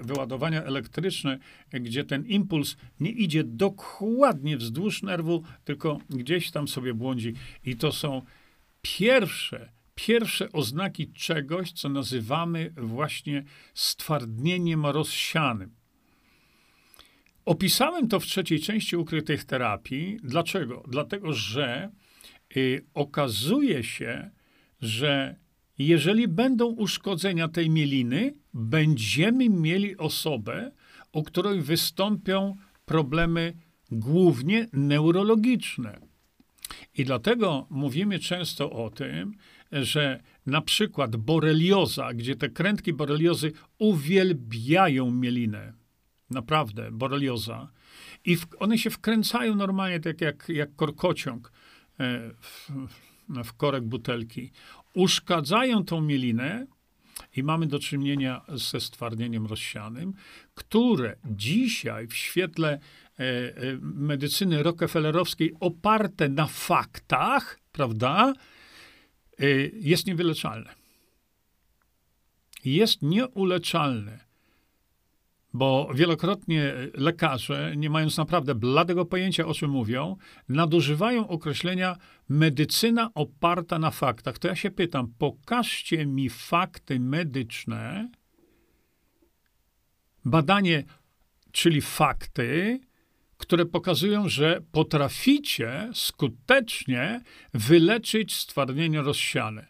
[0.00, 1.38] wyładowania elektryczne,
[1.72, 7.34] gdzie ten impuls nie idzie dokładnie wzdłuż nerwu, tylko gdzieś tam sobie błądzi.
[7.64, 8.22] I to są
[8.82, 15.74] pierwsze pierwsze oznaki czegoś, co nazywamy właśnie stwardnieniem rozsianym.
[17.44, 20.18] Opisałem to w trzeciej części ukrytych terapii.
[20.22, 20.82] Dlaczego?
[20.88, 21.90] Dlatego, że
[22.56, 24.30] y, okazuje się,
[24.80, 25.36] że
[25.78, 30.72] jeżeli będą uszkodzenia tej mieliny, będziemy mieli osobę,
[31.12, 33.56] u której wystąpią problemy
[33.90, 36.00] głównie neurologiczne.
[36.94, 39.32] I dlatego mówimy często o tym,
[39.72, 45.72] że na przykład borelioza, gdzie te krętki boreliozy uwielbiają mielinę,
[46.30, 47.68] naprawdę, borelioza,
[48.24, 51.52] i w, one się wkręcają normalnie, tak jak, jak korkociąg
[52.00, 52.70] e, w,
[53.44, 54.50] w korek butelki,
[54.94, 56.66] uszkadzają tą mielinę,
[57.36, 60.12] i mamy do czynienia ze stwardnieniem rozsianym,
[60.54, 68.32] które dzisiaj w świetle e, e, medycyny rockefellerowskiej oparte na faktach, prawda,
[69.72, 70.74] jest niewyleczalne.
[72.64, 74.18] Jest nieuleczalne,
[75.52, 80.16] bo wielokrotnie lekarze, nie mając naprawdę bladego pojęcia, o czym mówią,
[80.48, 81.96] nadużywają określenia
[82.28, 84.38] medycyna oparta na faktach.
[84.38, 88.10] To ja się pytam, pokażcie mi fakty medyczne,
[90.24, 90.84] badanie,
[91.52, 92.80] czyli fakty,
[93.36, 97.20] które pokazują, że potraficie skutecznie
[97.54, 99.66] wyleczyć stwardnienie rozsiane.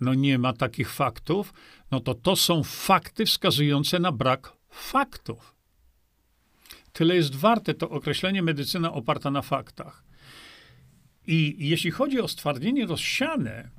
[0.00, 1.52] No nie ma takich faktów,
[1.90, 5.54] no to to są fakty wskazujące na brak faktów.
[6.92, 10.04] Tyle jest warte to określenie medycyna oparta na faktach.
[11.26, 13.70] I jeśli chodzi o stwardnienie rozsiane,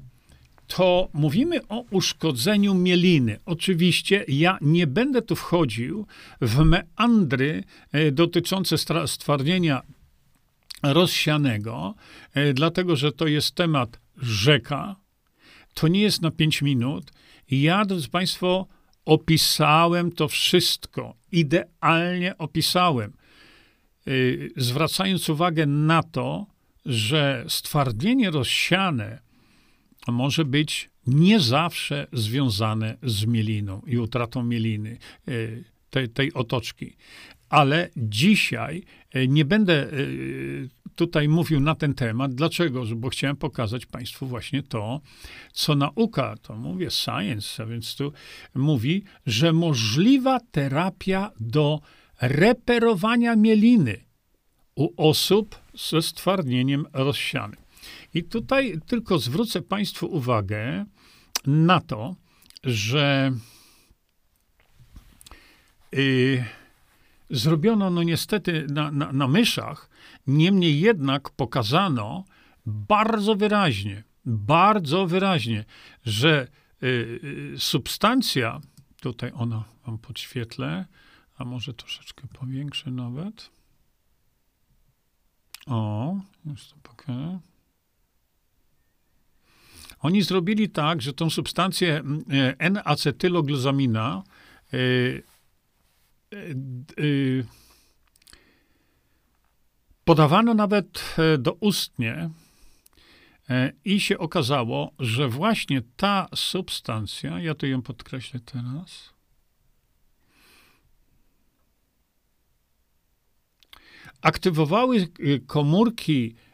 [0.77, 3.39] to mówimy o uszkodzeniu mieliny.
[3.45, 6.07] Oczywiście ja nie będę tu wchodził
[6.41, 9.81] w meandry e, dotyczące stwardnienia
[10.83, 11.95] rozsianego,
[12.33, 14.95] e, dlatego że to jest temat rzeka.
[15.73, 17.11] To nie jest na 5 minut.
[17.51, 18.67] Ja, drodzy Państwo,
[19.05, 21.15] opisałem to wszystko.
[21.31, 23.13] Idealnie opisałem.
[24.07, 24.11] E,
[24.57, 26.45] zwracając uwagę na to,
[26.85, 29.28] że stwardnienie rozsiane
[30.07, 35.31] może być nie zawsze związane z mieliną i utratą mieliny, e,
[35.89, 36.95] tej, tej otoczki.
[37.49, 39.87] Ale dzisiaj e, nie będę e,
[40.95, 42.35] tutaj mówił na ten temat.
[42.35, 42.83] Dlaczego?
[42.95, 45.01] Bo chciałem pokazać Państwu właśnie to,
[45.53, 48.13] co nauka, to mówię science, a więc tu
[48.55, 51.79] mówi, że możliwa terapia do
[52.21, 53.97] reperowania mieliny
[54.75, 57.59] u osób ze stwardnieniem rozsianym.
[58.13, 60.85] I tutaj tylko zwrócę Państwu uwagę
[61.45, 62.15] na to,
[62.63, 63.31] że
[65.91, 66.45] yy,
[67.29, 69.89] zrobiono, no niestety, na, na, na myszach,
[70.27, 72.23] niemniej jednak pokazano
[72.65, 75.65] bardzo wyraźnie, bardzo wyraźnie,
[76.05, 76.47] że
[76.81, 78.61] yy, substancja,
[79.01, 80.85] tutaj ona wam podświetlę,
[81.37, 83.49] a może troszeczkę powiększę nawet.
[85.67, 87.48] O, już to pokażę.
[89.99, 94.23] Oni zrobili tak, że tą substancję e, N-acetylogluzamina
[94.73, 94.77] e,
[96.33, 96.37] e,
[100.05, 102.29] podawano nawet doustnie
[103.85, 109.13] i się okazało, że właśnie ta substancja, ja tu ją podkreślę teraz,
[114.21, 115.07] aktywowały
[115.47, 116.48] komórki E,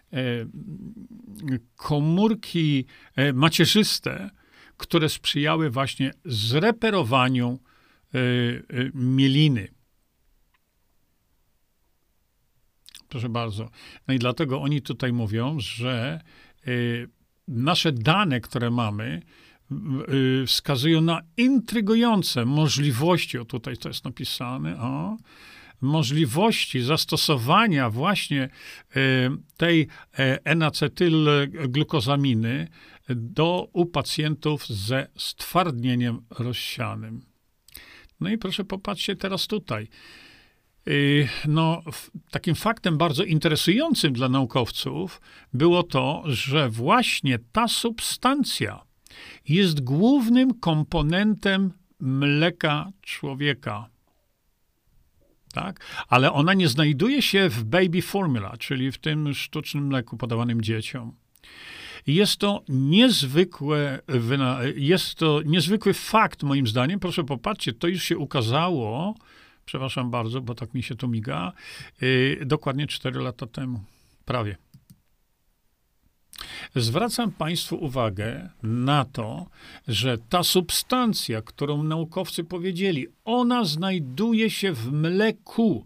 [1.76, 4.30] komórki e, macierzyste,
[4.78, 7.60] które sprzyjały właśnie zreperowaniu
[8.14, 8.20] e,
[8.94, 9.68] mieliny.
[13.10, 13.70] Proszę bardzo.
[14.08, 16.22] No i dlatego oni tutaj mówią, że
[17.48, 19.22] nasze dane, które mamy,
[20.48, 25.18] wskazują na intrygujące możliwości, o tutaj to jest napisane, o,
[25.82, 28.50] możliwości zastosowania właśnie e,
[29.58, 29.88] tej
[30.44, 32.68] enacetylglukozaminy
[33.10, 37.22] do, u pacjentów ze stwardnieniem rozsianym.
[38.20, 39.88] No i proszę popatrzcie teraz tutaj.
[40.88, 40.92] E,
[41.48, 41.82] no,
[42.32, 45.22] takim faktem bardzo interesującym dla naukowców
[45.54, 48.84] było to, że właśnie ta substancja
[49.50, 53.90] jest głównym komponentem mleka człowieka
[55.56, 55.80] tak?
[56.08, 61.14] Ale ona nie znajduje się w baby formula, czyli w tym sztucznym mleku podawanym dzieciom.
[62.08, 64.00] Jest to niezwykłe,
[64.76, 67.00] jest to niezwykły fakt, moim zdaniem.
[67.00, 69.16] Proszę popatrzcie, to już się ukazało,
[69.66, 71.52] przepraszam bardzo, bo tak mi się to miga,
[72.02, 73.80] yy, dokładnie 4 lata temu.
[74.26, 74.65] Prawie.
[76.76, 79.50] Zwracam Państwu uwagę na to,
[79.88, 85.86] że ta substancja, którą naukowcy powiedzieli, ona znajduje się w mleku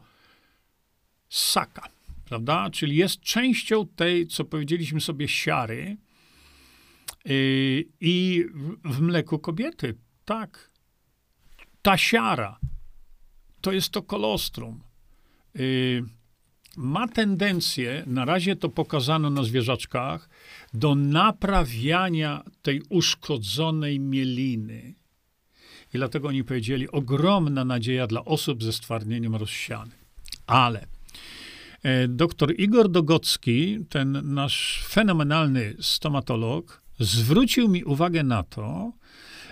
[1.29, 1.89] ssaka,
[2.25, 2.69] prawda?
[2.69, 5.97] Czyli jest częścią tej, co powiedzieliśmy sobie, siary
[7.25, 8.45] yy, i
[8.85, 9.95] w mleku kobiety.
[10.25, 10.69] Tak.
[11.81, 12.59] Ta siara
[13.61, 14.83] to jest to kolostrum.
[15.55, 16.18] Yy,
[16.79, 20.29] ma tendencję, na razie to pokazano na zwierzaczkach,
[20.73, 24.93] do naprawiania tej uszkodzonej mieliny.
[25.93, 29.97] I dlatego oni powiedzieli, ogromna nadzieja dla osób ze stwardnieniem rozsianym.
[30.47, 30.85] Ale
[31.83, 32.07] e,
[32.57, 38.93] Igor Dogocki, ten nasz fenomenalny stomatolog, zwrócił mi uwagę na to,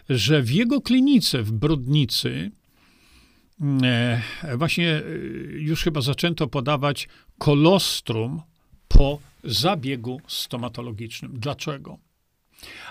[0.10, 2.52] że w jego klinice w Brodnicy
[4.58, 5.02] właśnie e,
[5.50, 8.42] już chyba zaczęto podawać kolostrum
[8.88, 11.40] po zabiegu stomatologicznym.
[11.40, 11.98] Dlaczego?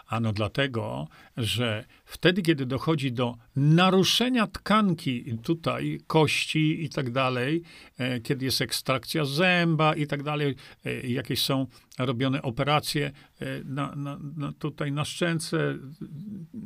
[0.06, 7.62] Ano dlatego, że wtedy, kiedy dochodzi do naruszenia tkanki tutaj, kości i tak dalej,
[7.98, 11.66] e, kiedy jest ekstrakcja zęba i tak dalej, e, jakieś są
[11.98, 15.78] robione operacje e, na, na, na tutaj na szczęce,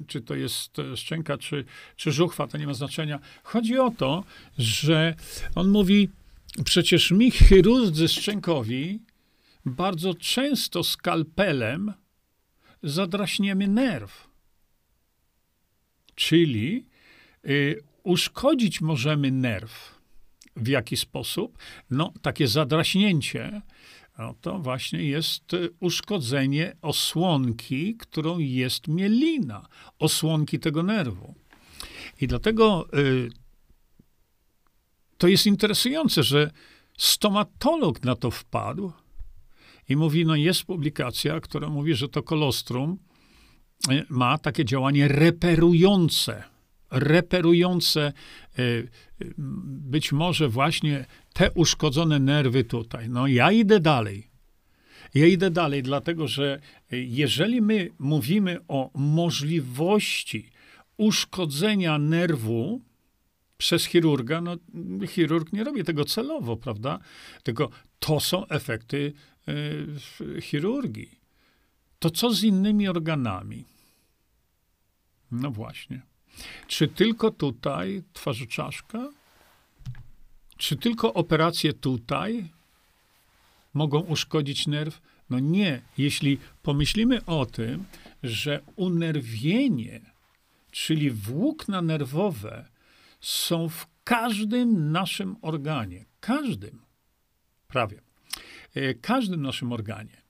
[0.06, 1.64] czy to jest szczęka, czy,
[1.96, 3.18] czy żuchwa, to nie ma znaczenia.
[3.42, 4.24] Chodzi o to,
[4.58, 5.14] że
[5.54, 6.08] on mówi,
[6.64, 9.00] przecież mi chirurdzy szczękowi
[9.66, 11.92] bardzo często skalpelem
[12.82, 14.28] zadraśniemy nerw.
[16.14, 16.86] Czyli
[17.48, 20.00] y, uszkodzić możemy nerw.
[20.56, 21.58] W jaki sposób?
[21.90, 23.62] No, takie zadraśnięcie
[24.20, 31.34] no to właśnie jest y, uszkodzenie osłonki, którą jest mielina, osłonki tego nerwu.
[32.20, 33.30] I dlatego y,
[35.18, 36.50] to jest interesujące, że
[36.98, 38.92] stomatolog na to wpadł
[39.90, 42.98] i mówi, no jest publikacja, która mówi, że to kolostrum
[43.90, 46.42] y, ma takie działanie reperujące,
[46.90, 48.12] reperujące
[48.59, 48.88] y,
[49.38, 53.09] być może właśnie te uszkodzone nerwy tutaj.
[53.09, 54.31] No ja idę dalej.
[55.14, 60.50] Ja idę dalej, dlatego że jeżeli my mówimy o możliwości
[60.96, 62.81] uszkodzenia nerwu
[63.57, 64.57] przez chirurga, no
[65.07, 66.98] chirurg nie robi tego celowo, prawda?
[67.42, 69.12] Tylko to są efekty
[70.40, 71.20] chirurgii.
[71.98, 73.64] To co z innymi organami?
[75.30, 76.02] No właśnie.
[76.66, 79.10] Czy tylko tutaj twarzoczaszka?
[80.56, 82.48] Czy tylko operacje tutaj
[83.74, 85.00] mogą uszkodzić nerw?
[85.30, 85.82] No nie.
[85.98, 87.84] Jeśli pomyślimy o tym,
[88.22, 90.00] że unerwienie,
[90.70, 92.68] czyli włókna nerwowe,
[93.20, 96.82] są w każdym naszym organie, każdym,
[97.68, 98.00] prawie,
[99.00, 100.22] każdym naszym organie,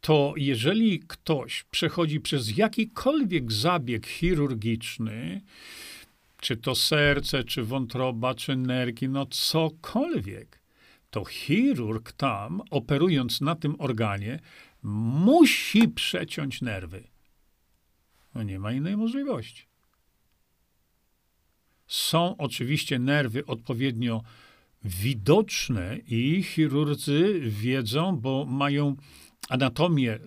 [0.00, 5.40] to jeżeli ktoś przechodzi przez jakikolwiek zabieg chirurgiczny,
[6.40, 10.60] czy to serce, czy wątroba, czy nerki, no cokolwiek,
[11.10, 14.40] to chirurg tam, operując na tym organie,
[14.82, 17.04] musi przeciąć nerwy.
[18.34, 19.66] No nie ma innej możliwości.
[21.86, 24.22] Są oczywiście nerwy odpowiednio
[24.84, 28.96] widoczne i chirurdzy wiedzą, bo mają
[29.48, 30.18] anatomię,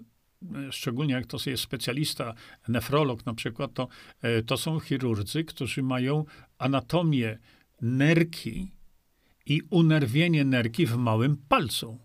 [0.72, 2.34] szczególnie jak to jest specjalista,
[2.68, 3.88] nefrolog na przykład, to,
[4.22, 6.26] e, to są chirurdzy, którzy mają
[6.58, 7.38] anatomię
[7.82, 8.72] nerki
[9.46, 12.00] i unerwienie nerki w małym palcu.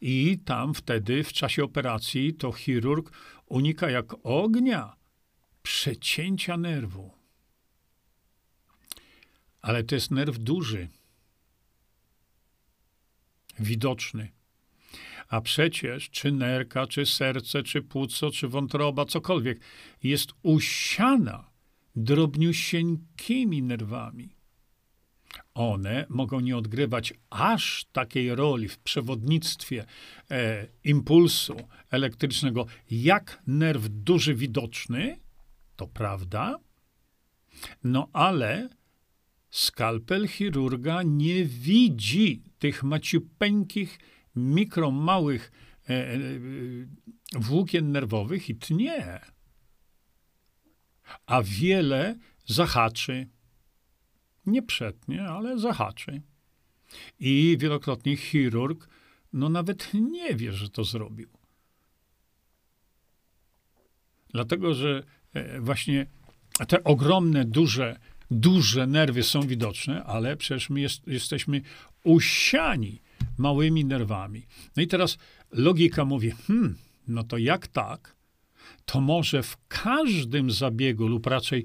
[0.00, 3.12] I tam wtedy, w czasie operacji, to chirurg
[3.46, 4.96] unika jak ognia
[5.62, 7.17] przecięcia nerwu.
[9.62, 10.88] Ale to jest nerw duży,
[13.60, 14.28] widoczny.
[15.28, 19.60] A przecież czy nerka, czy serce, czy płuco, czy wątroba, cokolwiek,
[20.02, 21.50] jest usiana
[21.96, 24.38] drobniusieńkimi nerwami.
[25.54, 29.84] One mogą nie odgrywać aż takiej roli w przewodnictwie
[30.30, 31.56] e, impulsu
[31.90, 35.18] elektrycznego, jak nerw duży, widoczny,
[35.76, 36.58] to prawda,
[37.84, 38.68] no ale
[39.50, 43.98] skalpel chirurga nie widzi tych maciupeńkich,
[44.36, 45.52] mikromałych
[45.88, 46.18] e, e,
[47.32, 49.20] włókien nerwowych i tnie.
[51.26, 53.28] A wiele zahaczy.
[54.46, 56.22] Nie przetnie, ale zahaczy.
[57.20, 58.88] I wielokrotnie chirurg,
[59.32, 61.28] no nawet nie wie, że to zrobił.
[64.28, 65.02] Dlatego, że
[65.34, 66.06] e, właśnie
[66.68, 67.98] te ogromne, duże,
[68.30, 71.62] duże nerwy są widoczne, ale przecież my jest, jesteśmy
[72.04, 73.00] usiani
[73.38, 74.46] małymi nerwami.
[74.76, 75.18] No i teraz
[75.52, 76.76] logika mówi, hmm,
[77.08, 78.16] no to jak tak,
[78.84, 81.64] to może w każdym zabiegu, lub raczej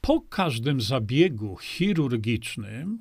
[0.00, 3.00] po każdym zabiegu chirurgicznym,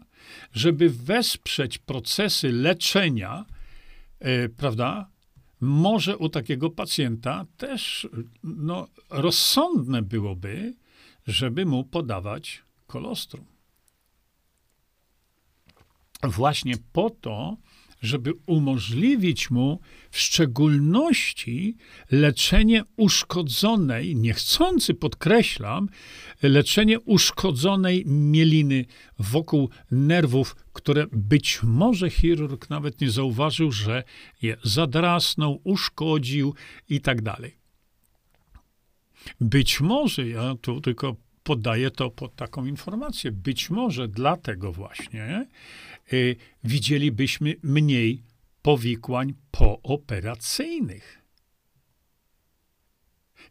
[0.54, 3.46] żeby wesprzeć procesy leczenia,
[4.22, 5.10] yy, prawda,
[5.62, 8.08] może u takiego pacjenta też
[8.44, 10.74] no, rozsądne byłoby,
[11.28, 13.46] żeby mu podawać kolostrum.
[16.24, 17.58] Właśnie po to,
[18.02, 19.80] żeby umożliwić mu
[20.12, 21.76] w szczególności
[22.12, 25.90] leczenie uszkodzonej, niechcący podkreślam,
[26.44, 28.86] leczenie uszkodzonej mieliny
[29.20, 34.04] wokół nerwów, które być może chirurg nawet nie zauważył, że
[34.42, 36.54] je zadrasnął, uszkodził
[36.90, 37.58] i tak dalej.
[39.42, 41.16] Być może, ja tu tylko
[41.48, 45.48] podaję to pod taką informację, być może dlatego właśnie
[46.14, 48.24] y, widzielibyśmy mniej
[48.62, 51.22] powikłań pooperacyjnych.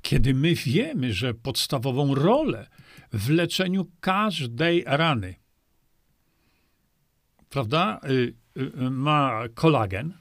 [0.02, 2.68] Kiedy my wiemy, że podstawową rolę
[3.12, 5.34] w leczeniu każdej rany,
[7.51, 10.14] prawda, y, y, ma kolagen,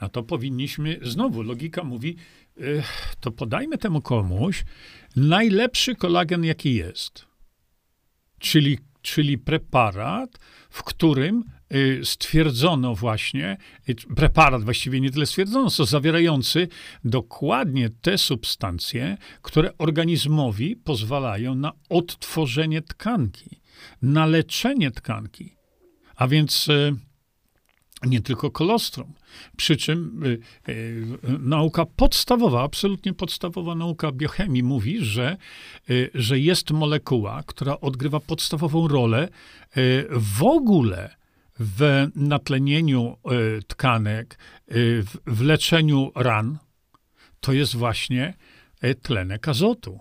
[0.00, 2.16] no to powinniśmy, znowu logika mówi,
[2.58, 2.82] y,
[3.20, 4.64] to podajmy temu komuś
[5.16, 7.26] najlepszy kolagen, jaki jest.
[8.38, 10.38] Czyli, czyli preparat,
[10.70, 11.44] w którym
[11.74, 13.56] y, stwierdzono właśnie,
[13.88, 16.68] y, preparat właściwie nie tyle stwierdzono, co zawierający
[17.04, 23.60] dokładnie te substancje, które organizmowi pozwalają na odtworzenie tkanki,
[24.02, 25.56] na leczenie tkanki.
[26.16, 26.68] A więc
[28.06, 29.12] nie tylko kolostrum.
[29.56, 30.38] Przy czym y,
[30.68, 35.36] y, nauka podstawowa, absolutnie podstawowa nauka biochemii mówi, że,
[35.90, 39.28] y, że jest molekuła, która odgrywa podstawową rolę
[39.76, 41.16] y, w ogóle
[41.58, 43.16] w natlenieniu
[43.58, 44.38] y, tkanek,
[44.72, 46.58] y, w, w leczeniu ran.
[47.40, 48.34] To jest właśnie
[49.02, 50.00] tlenek azotu.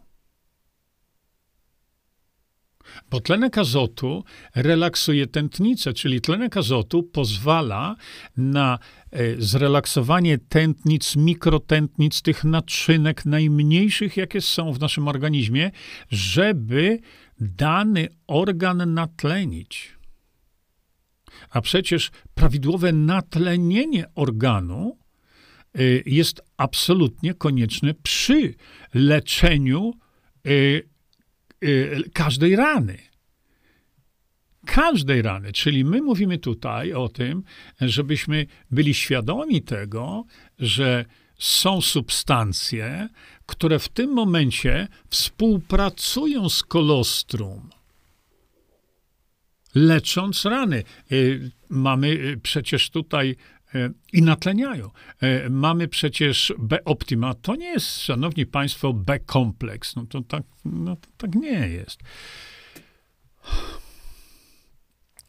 [3.12, 4.24] Bo tlenek azotu
[4.56, 7.95] relaksuje tętnicę, czyli tlenek azotu pozwala
[8.38, 8.80] na
[9.12, 15.72] e, zrelaksowanie tętnic, mikrotętnic, tych naczynek najmniejszych, jakie są w naszym organizmie,
[16.10, 17.00] żeby
[17.39, 20.00] dany organ natlenić.
[21.50, 24.97] A przecież prawidłowe natlenienie organu
[25.76, 28.56] e, jest absolutnie konieczne przy
[28.93, 29.93] leczeniu
[30.45, 30.50] e,
[32.14, 32.97] każdej rany.
[34.66, 35.51] Każdej rany.
[35.51, 37.43] Czyli my mówimy tutaj o tym,
[37.82, 40.26] żebyśmy byli świadomi tego,
[40.60, 41.05] że
[41.39, 43.10] są substancje,
[43.45, 47.70] które w tym momencie współpracują z kolostrum,
[49.76, 50.84] lecząc rany.
[51.12, 53.36] Y, mamy y, przecież tutaj
[54.14, 54.90] i natleniają.
[55.22, 57.34] E, mamy przecież B-optima.
[57.34, 59.96] To nie jest, szanowni państwo, B-kompleks.
[59.96, 62.00] No to tak, no to tak nie jest.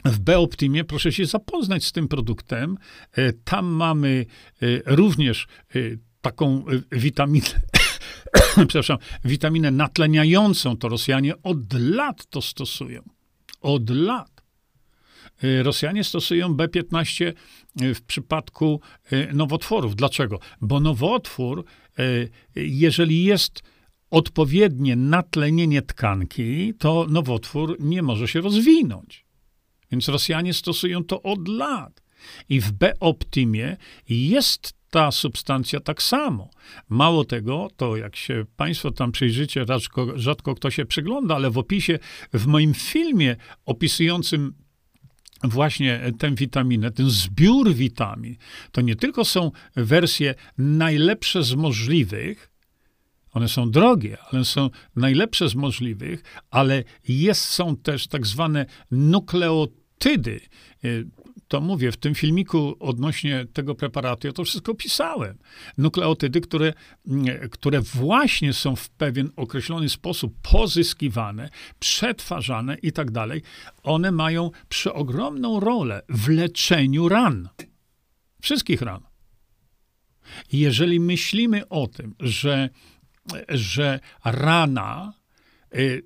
[0.05, 2.79] W B-Optimie proszę się zapoznać z tym produktem.
[3.13, 4.27] E, tam mamy
[4.87, 5.47] również
[6.21, 7.61] taką witaminę,
[8.69, 10.77] przepraszam, witaminę natleniającą.
[10.77, 13.03] To Rosjanie od lat to stosują.
[13.61, 14.40] Od lat.
[15.45, 17.33] Y, Rosjanie stosują B-15
[17.83, 18.81] y, w przypadku
[19.13, 19.97] y, nowotworów.
[19.97, 20.39] Dlaczego?
[20.61, 21.65] Bo nowotwór,
[22.57, 23.63] jeżeli jest
[24.11, 29.25] odpowiednie natlenienie tkanki, to nowotwór nie może się rozwinąć.
[29.91, 32.03] Więc Rosjanie stosują to od lat.
[32.49, 33.77] I w B-Optimie
[34.09, 36.51] jest ta substancja tak samo.
[36.89, 41.59] Mało tego, to jak się Państwo tam przyjrzycie, rzadko, rzadko kto się przygląda, ale w
[41.59, 41.99] opisie,
[42.33, 43.37] w moim filmie
[43.67, 44.55] opisującym
[45.45, 48.37] właśnie tę witaminę, ten zbiór witamin,
[48.73, 52.51] to nie tylko są wersje najlepsze z możliwych,
[53.33, 60.41] one są drogie, ale są najlepsze z możliwych, ale jest, są też tak zwane nukleotydy
[61.51, 65.39] to mówię, w tym filmiku odnośnie tego preparatu, ja to wszystko pisałem.
[65.79, 66.73] Nukleotydy, które,
[67.51, 73.43] które właśnie są w pewien określony sposób pozyskiwane, przetwarzane i tak dalej,
[73.83, 77.49] one mają przeogromną rolę w leczeniu ran.
[78.43, 79.03] Wszystkich ran.
[80.53, 82.69] Jeżeli myślimy o tym, że,
[83.49, 85.13] że rana,
[85.75, 86.03] y,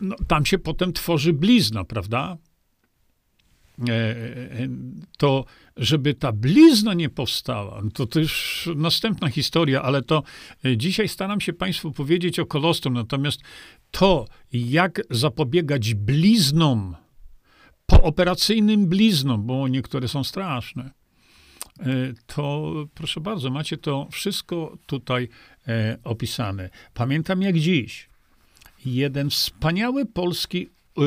[0.00, 2.36] no, tam się potem tworzy blizna, prawda?
[3.78, 4.68] E, e,
[5.18, 5.44] to
[5.76, 10.22] żeby ta blizna nie powstała, to też następna historia, ale to
[10.64, 12.94] e, dzisiaj staram się Państwu powiedzieć o kolostrum.
[12.94, 13.40] Natomiast
[13.90, 16.96] to, jak zapobiegać bliznom,
[17.86, 20.90] pooperacyjnym bliznom, bo niektóre są straszne,
[22.26, 25.28] to proszę bardzo, macie to wszystko tutaj
[26.04, 26.70] opisane.
[26.94, 28.08] Pamiętam jak dziś.
[28.84, 30.68] Jeden wspaniały polski
[30.98, 31.00] e,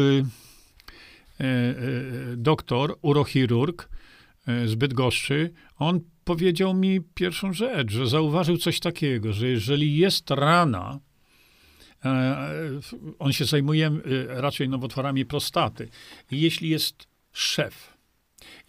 [2.37, 3.89] doktor, urochirurg
[4.47, 10.31] e, z Bydgoszczy, on powiedział mi pierwszą rzecz, że zauważył coś takiego, że jeżeli jest
[10.31, 10.99] rana,
[13.19, 13.91] on się zajmuje
[14.27, 15.89] raczej nowotworami prostaty,
[16.31, 17.97] jeśli jest szef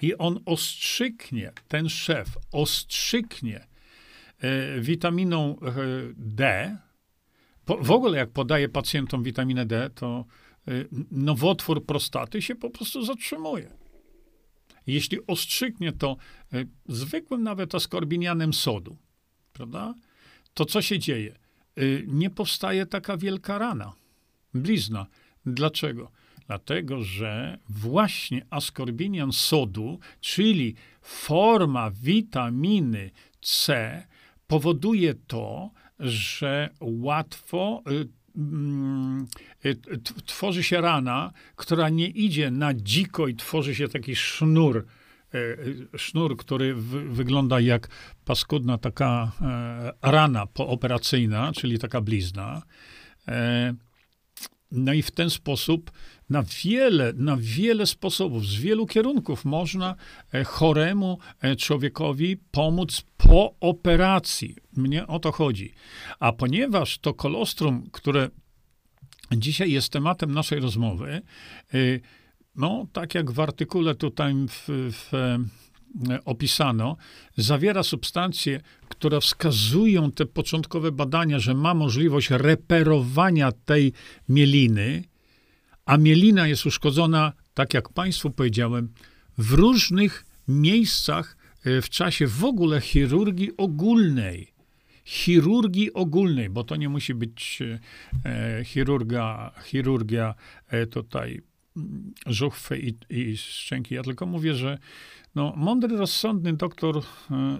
[0.02, 3.66] i on ostrzyknie, ten szef ostrzyknie
[4.80, 5.56] witaminą
[6.16, 6.76] D,
[7.66, 10.24] w ogóle jak podaje pacjentom witaminę D, to
[11.10, 13.70] nowotwór prostaty się po prostu zatrzymuje.
[14.86, 16.16] Jeśli ostrzyknie to
[16.54, 18.96] y, zwykłym nawet askorbinianem sodu,
[19.52, 19.94] prawda,
[20.54, 21.38] to co się dzieje?
[21.78, 23.92] Y, nie powstaje taka wielka rana,
[24.54, 25.06] blizna.
[25.46, 26.10] Dlaczego?
[26.46, 33.10] Dlatego, że właśnie askorbinian sodu, czyli forma witaminy
[33.40, 34.06] C,
[34.46, 38.08] powoduje to, że łatwo y,
[40.26, 44.76] tworzy się rana, która nie idzie na dziko i tworzy się taki sznur,
[45.34, 45.38] y,
[45.94, 46.74] y, sznur, który
[47.08, 47.88] wygląda jak
[48.24, 52.62] paskudna taka e, rana pooperacyjna, czyli taka blizna.
[53.28, 53.74] E,
[54.72, 55.90] no i w ten sposób
[56.32, 59.94] na wiele, na wiele sposobów, z wielu kierunków można
[60.32, 61.18] e, choremu
[61.58, 64.56] człowiekowi pomóc po operacji.
[64.76, 65.72] Mnie o to chodzi.
[66.20, 68.30] A ponieważ to kolostrum, które
[69.32, 71.22] dzisiaj jest tematem naszej rozmowy,
[71.74, 72.00] y,
[72.56, 75.38] no, tak jak w artykule tutaj w, w e,
[76.24, 76.96] opisano,
[77.36, 83.92] zawiera substancje, które wskazują te początkowe badania, że ma możliwość reperowania tej
[84.28, 85.11] mieliny,
[85.84, 88.92] a mielina jest uszkodzona, tak jak Państwu powiedziałem,
[89.38, 94.52] w różnych miejscach e, w czasie w ogóle chirurgii ogólnej.
[95.04, 97.58] Chirurgii ogólnej, bo to nie musi być
[98.24, 100.34] e, chirurga, chirurgia
[100.68, 101.42] e, tutaj
[101.76, 103.94] mm, żuchwy i, i szczęki.
[103.94, 104.78] Ja tylko mówię, że
[105.34, 107.02] no, mądry, rozsądny doktor e,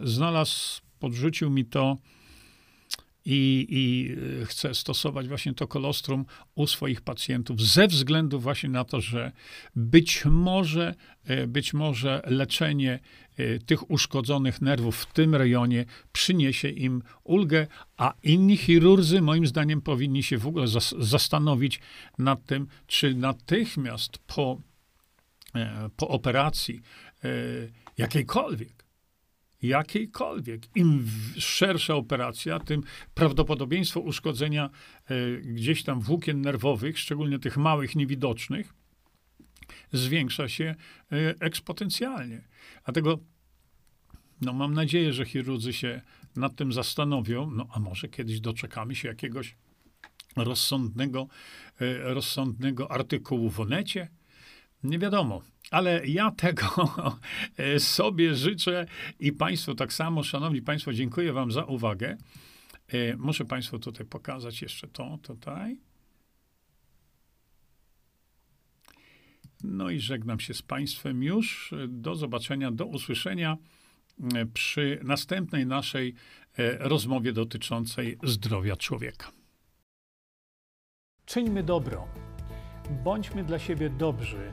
[0.03, 1.99] znalazł, podrzucił mi to
[3.25, 8.85] i, i e, chce stosować właśnie to kolostrum u swoich pacjentów ze względu właśnie na
[8.85, 9.33] to, że
[9.77, 10.95] być może,
[11.25, 13.01] e, być może leczenie
[13.37, 17.67] e, tych uszkodzonych nerwów w tym rejonie przyniesie im ulgę,
[17.97, 21.81] a inni chirurdzy moim zdaniem powinni się w ogóle zas zastanowić
[22.19, 24.61] nad tym, czy natychmiast po,
[25.97, 26.83] po operacji
[27.99, 28.83] jakiejkolwiek
[29.63, 30.77] jakiejkolwiek.
[30.77, 31.07] Im
[31.39, 32.83] szersza operacja, tym
[33.15, 34.71] prawdopodobieństwo uszkodzenia
[35.07, 38.75] e, gdzieś tam włókien nerwowych, szczególnie tych małych, niewidocznych,
[39.93, 40.75] zwiększa się
[41.13, 42.49] e, eksponencjalnie.
[42.85, 43.19] Dlatego
[44.41, 46.01] no, mam nadzieję, że chirurdzy się
[46.37, 49.57] nad tym zastanowią, no a może kiedyś doczekamy się jakiegoś
[50.37, 51.29] rozsądnego,
[51.81, 54.09] e, rozsądnego artykułu w Onecie.
[54.83, 55.43] Nie wiadomo.
[55.73, 56.67] Ale ja tego
[57.79, 58.87] sobie życzę
[59.21, 60.23] i Państwu tak samo.
[60.23, 62.17] Szanowni Państwo, dziękuję Wam za uwagę.
[62.89, 65.77] E, muszę Państwu tutaj pokazać jeszcze to tutaj.
[69.65, 71.75] No i żegnam się z Państwem już.
[71.89, 73.57] Do zobaczenia, do usłyszenia
[74.35, 76.15] e, przy następnej naszej
[76.59, 79.33] e, rozmowie dotyczącej zdrowia człowieka.
[81.25, 82.09] Czyńmy dobro.
[83.05, 84.53] Bądźmy dla siebie dobrzy